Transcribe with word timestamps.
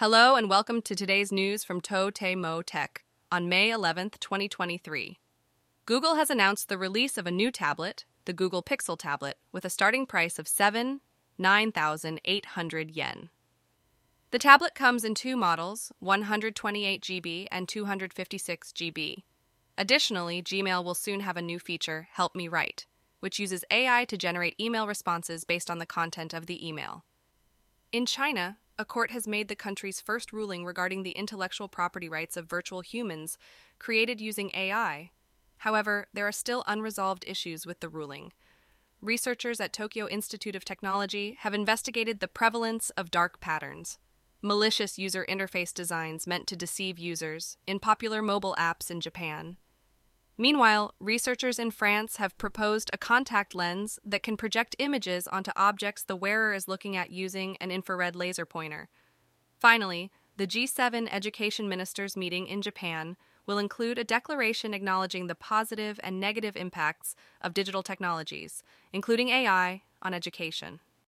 Hello 0.00 0.36
and 0.36 0.48
welcome 0.48 0.80
to 0.82 0.94
today's 0.94 1.32
news 1.32 1.64
from 1.64 1.80
TotemoTech 1.80 2.98
on 3.32 3.48
May 3.48 3.70
11th, 3.70 4.20
2023. 4.20 5.18
Google 5.86 6.14
has 6.14 6.30
announced 6.30 6.68
the 6.68 6.78
release 6.78 7.18
of 7.18 7.26
a 7.26 7.32
new 7.32 7.50
tablet, 7.50 8.04
the 8.24 8.32
Google 8.32 8.62
Pixel 8.62 8.96
tablet, 8.96 9.38
with 9.50 9.64
a 9.64 9.70
starting 9.70 10.06
price 10.06 10.38
of 10.38 10.46
7 10.46 11.00
9,800 11.36 12.90
yen. 12.92 13.30
The 14.30 14.38
tablet 14.38 14.76
comes 14.76 15.04
in 15.04 15.16
two 15.16 15.36
models, 15.36 15.90
128 15.98 17.02
GB 17.02 17.48
and 17.50 17.68
256 17.68 18.70
GB. 18.70 19.24
Additionally, 19.76 20.40
Gmail 20.40 20.84
will 20.84 20.94
soon 20.94 21.18
have 21.22 21.36
a 21.36 21.42
new 21.42 21.58
feature, 21.58 22.06
Help 22.12 22.36
Me 22.36 22.46
Write, 22.46 22.86
which 23.18 23.40
uses 23.40 23.64
AI 23.72 24.04
to 24.04 24.16
generate 24.16 24.60
email 24.60 24.86
responses 24.86 25.42
based 25.42 25.68
on 25.68 25.80
the 25.80 25.86
content 25.86 26.32
of 26.32 26.46
the 26.46 26.64
email. 26.64 27.04
In 27.90 28.06
China, 28.06 28.58
a 28.78 28.84
court 28.84 29.10
has 29.10 29.26
made 29.26 29.48
the 29.48 29.56
country's 29.56 30.00
first 30.00 30.32
ruling 30.32 30.64
regarding 30.64 31.02
the 31.02 31.10
intellectual 31.12 31.68
property 31.68 32.08
rights 32.08 32.36
of 32.36 32.48
virtual 32.48 32.80
humans 32.80 33.36
created 33.78 34.20
using 34.20 34.50
AI. 34.54 35.10
However, 35.58 36.06
there 36.14 36.26
are 36.28 36.32
still 36.32 36.62
unresolved 36.66 37.24
issues 37.26 37.66
with 37.66 37.80
the 37.80 37.88
ruling. 37.88 38.32
Researchers 39.02 39.60
at 39.60 39.72
Tokyo 39.72 40.08
Institute 40.08 40.54
of 40.54 40.64
Technology 40.64 41.36
have 41.40 41.54
investigated 41.54 42.20
the 42.20 42.28
prevalence 42.28 42.90
of 42.90 43.10
dark 43.10 43.40
patterns, 43.40 43.98
malicious 44.42 44.98
user 44.98 45.26
interface 45.28 45.74
designs 45.74 46.26
meant 46.26 46.46
to 46.46 46.56
deceive 46.56 46.98
users, 46.98 47.56
in 47.66 47.80
popular 47.80 48.22
mobile 48.22 48.54
apps 48.58 48.90
in 48.90 49.00
Japan. 49.00 49.56
Meanwhile, 50.40 50.94
researchers 51.00 51.58
in 51.58 51.72
France 51.72 52.16
have 52.18 52.38
proposed 52.38 52.90
a 52.92 52.98
contact 52.98 53.56
lens 53.56 53.98
that 54.04 54.22
can 54.22 54.36
project 54.36 54.76
images 54.78 55.26
onto 55.26 55.50
objects 55.56 56.04
the 56.04 56.14
wearer 56.14 56.54
is 56.54 56.68
looking 56.68 56.96
at 56.96 57.10
using 57.10 57.56
an 57.56 57.72
infrared 57.72 58.14
laser 58.14 58.46
pointer. 58.46 58.88
Finally, 59.58 60.12
the 60.36 60.46
G7 60.46 61.08
education 61.10 61.68
ministers 61.68 62.16
meeting 62.16 62.46
in 62.46 62.62
Japan 62.62 63.16
will 63.46 63.58
include 63.58 63.98
a 63.98 64.04
declaration 64.04 64.72
acknowledging 64.72 65.26
the 65.26 65.34
positive 65.34 65.98
and 66.04 66.20
negative 66.20 66.56
impacts 66.56 67.16
of 67.40 67.52
digital 67.52 67.82
technologies, 67.82 68.62
including 68.92 69.30
AI, 69.30 69.82
on 70.00 70.14
education. 70.14 70.78